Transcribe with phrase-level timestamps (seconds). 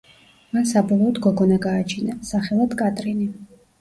[0.55, 3.29] მან საბოლოოდ გოგონა გააჩინა, სახელად კატრინი.